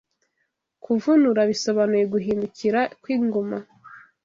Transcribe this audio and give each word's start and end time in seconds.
Kuvunura 0.83 1.41
bisobanuye 1.49 2.03
Guhindukira 2.13 2.79
kw’ingoma 3.01 3.57